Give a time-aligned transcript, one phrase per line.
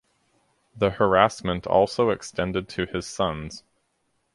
[0.75, 3.63] The harassment also extended to his sons.